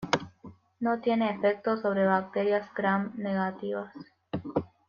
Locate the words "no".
0.79-0.99